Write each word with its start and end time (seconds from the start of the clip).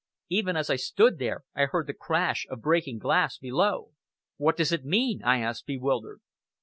Even 0.29 0.57
as 0.57 0.71
I 0.71 0.77
stood 0.77 1.19
there, 1.19 1.43
I 1.53 1.65
heard 1.65 1.85
the 1.85 1.93
crash 1.93 2.47
of 2.49 2.63
breaking 2.63 2.97
glass 2.97 3.37
below! 3.37 3.91
"What 4.37 4.57
does 4.57 4.71
it 4.71 4.83
mean?" 4.83 5.21
I 5.23 5.41
asked, 5.41 5.67
bewildered. 5.67 6.21